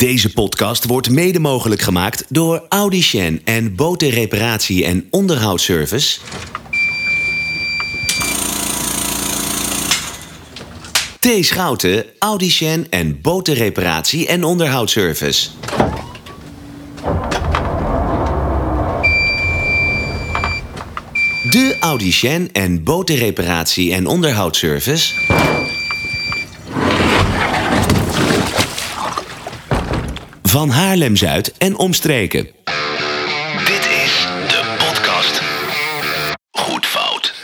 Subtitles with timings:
[0.00, 6.20] Deze podcast wordt mede mogelijk gemaakt door Audicien en Botenreparatie en Onderhoudsservice.
[11.18, 11.28] T.
[11.40, 15.48] Schouten, Audicien en Botenreparatie en Onderhoudsservice.
[21.50, 25.12] De Audicien en Botenreparatie en Onderhoudsservice.
[30.50, 32.48] Van Haarlem-Zuid en omstreken.
[33.64, 35.42] Dit is de podcast.
[36.50, 37.34] Goed fout.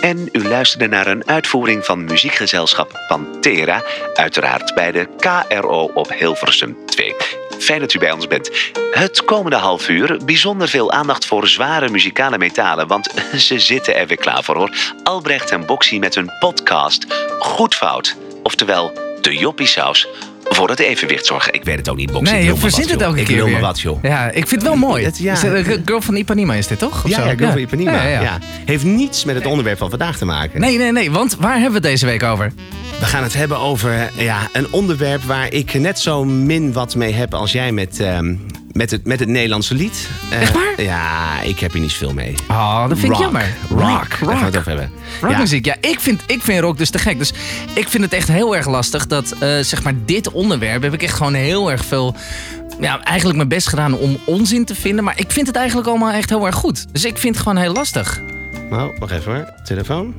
[0.00, 3.82] En u luisterde naar een uitvoering van muziekgezelschap Pantera,
[4.14, 7.14] uiteraard bij de KRO op Hilversum 2.
[7.62, 8.50] Fijn dat u bij ons bent.
[8.90, 13.10] Het komende half uur bijzonder veel aandacht voor zware muzikale metalen, want
[13.46, 14.76] ze zitten er weer klaar voor hoor.
[15.02, 17.06] Albrecht en Boxy met hun podcast
[17.38, 20.08] Goed Fout, oftewel de Joppie Saus.
[20.48, 21.52] Voor het evenwicht zorgen.
[21.54, 22.30] Ik weet het ook niet, Boxy.
[22.32, 23.52] Nee, Ik je wil verzint het elke Ik keer wil weer.
[23.52, 24.02] maar wat, joh.
[24.02, 25.04] Ja, ik vind het wel mooi.
[25.04, 25.34] Het- ja.
[25.42, 27.04] Eh, Girl van Ipanema is dit toch?
[27.04, 27.26] Of Ja, zo?
[27.28, 27.92] ja, Girl van Ipanema.
[27.92, 28.38] Ja, ja, Ja, ja.
[28.64, 30.60] Heeft niets met het onderwerp van vandaag te maken.
[30.60, 31.10] Nee, nee, nee.
[31.10, 32.52] Want waar hebben we het deze week over?
[32.98, 37.12] We gaan het hebben over ja, een onderwerp waar ik net zo min wat mee
[37.12, 38.34] heb als jij met, ehm,
[38.72, 40.08] met, het, met het Nederlandse lied.
[40.30, 40.82] Eh, Echt waar?
[40.82, 42.34] Ja, ik heb hier niet veel mee.
[42.48, 43.20] Oh, dat vind rock.
[43.20, 43.54] ik jammer.
[43.68, 44.90] Rock, daar gaan we het over hebben.
[45.20, 45.64] Ja, Rockmuziek.
[45.64, 47.18] Ja, ik vind, ik vind rock dus te gek.
[47.18, 47.32] Dus
[47.74, 51.02] ik vind het echt heel erg lastig dat, eh, zeg maar, dit onderwerp heb ik
[51.02, 52.14] echt gewoon heel erg veel...
[52.80, 55.04] Ja, eigenlijk mijn best gedaan om onzin te vinden.
[55.04, 56.92] Maar ik vind het eigenlijk allemaal echt heel erg goed.
[56.92, 58.20] Dus ik vind het gewoon heel lastig.
[58.70, 59.52] Nou, wacht even hoor.
[59.64, 60.14] Telefoon.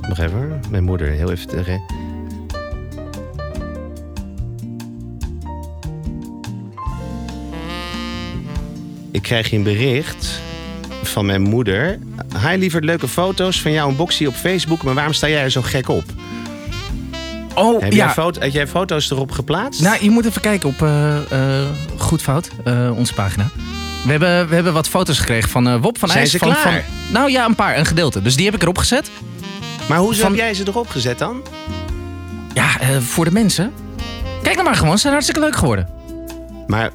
[0.00, 0.58] Wacht even hoor.
[0.70, 1.82] Mijn moeder, heel even tegen.
[9.18, 10.40] Ik krijg een bericht
[11.02, 11.98] van mijn moeder.
[12.46, 14.82] Hi lieverd, leuke foto's van jou en Boxy op Facebook.
[14.82, 16.04] Maar waarom sta jij er zo gek op?
[17.54, 18.04] Oh, Heb, ja.
[18.04, 19.80] jij, foto, heb jij foto's erop geplaatst?
[19.80, 21.62] Nou, je moet even kijken op eh,
[21.96, 23.48] Goed Fout, eh, onze pagina.
[24.04, 26.30] We hebben, we hebben wat foto's gekregen van Wop van Zijn IJs.
[26.32, 26.62] ze van, klaar?
[26.62, 28.22] Van, nou ja, een paar, een gedeelte.
[28.22, 29.10] Dus die heb ik erop gezet.
[29.88, 31.42] maar hoe van- heb jij ze erop gezet dan?
[32.54, 33.72] Ja, voor de mensen.
[34.42, 35.88] Kijk nou maar gewoon, ze zijn hartstikke leuk geworden.
[36.66, 36.90] Maar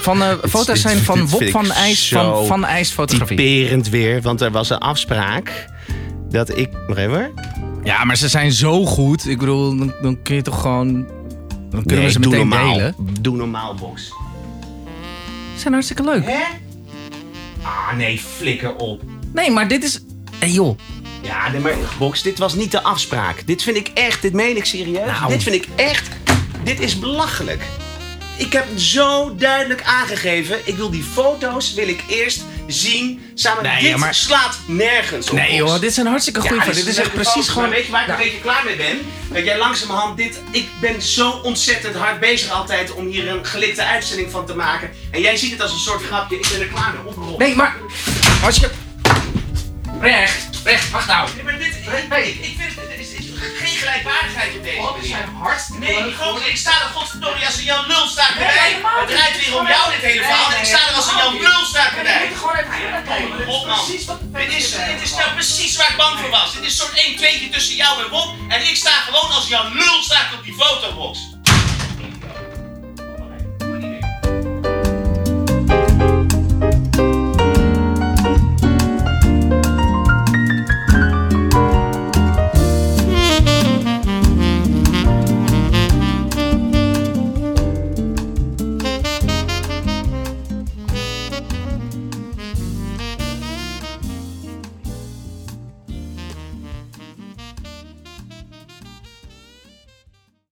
[0.00, 3.36] Van, eh, foto's dit- zijn van Wop van IJs, van, van IJs fotografie.
[3.36, 4.22] typerend weer.
[4.22, 5.66] Want er was een afspraak
[6.30, 6.68] dat ik...
[6.88, 7.30] Nog even hoor.
[7.84, 9.28] Ja, maar ze zijn zo goed.
[9.28, 11.06] Ik bedoel, dan, dan kun je toch gewoon...
[11.70, 12.74] Dan kunnen we ze doe meteen normaal.
[12.76, 12.94] delen.
[13.20, 14.02] Doe normaal, Box.
[15.54, 16.24] Ze zijn hartstikke leuk.
[16.24, 16.42] Hè?
[17.62, 19.02] Ah, nee, flikker op.
[19.32, 20.00] Nee, maar dit is...
[20.38, 20.78] Hey joh,
[21.22, 23.42] Ja, nee, maar Box, dit was niet de afspraak.
[23.46, 25.06] Dit vind ik echt, dit meen ik serieus.
[25.06, 25.28] Nou.
[25.32, 26.08] Dit vind ik echt,
[26.64, 27.62] dit is belachelijk.
[28.40, 33.32] Ik heb zo duidelijk aangegeven, ik wil die foto's, wil ik eerst zien.
[33.34, 35.36] Samen Nee, dit ja, maar- slaat nergens op.
[35.36, 36.78] nee joh, dit zijn hartstikke goede Ja, foto's.
[36.78, 37.68] Dit is echt precies foto's, gewoon...
[37.68, 38.98] Maar weet je waar ik Nou, een beetje klaar mee ben?
[39.32, 40.40] Dat jij langzamerhand dit...
[40.50, 44.90] Ik ben zo ontzettend hard bezig altijd om hier een gelikte uitzending van te maken.
[45.10, 46.36] En jij ziet het als een soort grapje.
[46.36, 47.12] Ik ben er klaar mee.
[47.14, 47.38] Oprol.
[47.38, 47.76] Nee, maar...
[48.44, 48.70] Als je...
[50.00, 51.28] Recht, recht, wacht nou.
[51.34, 52.89] Nee, maar dit, ik, ik, ik vind het,
[53.82, 55.08] gelijkwaardigheid op deze manier.
[55.14, 58.72] zijn hartstikke Nee, die foto's, ik sta er godverdomme als een Jan Lul staat erbij.
[59.00, 60.52] Het draait weer om jou dit hele verhaal.
[60.52, 62.30] En ik sta er als een Jan Lul staat erbij.
[62.34, 63.48] gewoon even kijken.
[63.48, 63.84] Op man.
[64.42, 66.52] Dit is, dit is nou precies waar ik bang voor was.
[66.52, 68.28] Dit is een soort 1 2 tussen jou en Bob.
[68.48, 71.18] En ik sta gewoon als Jan Lul staat op die fotobox.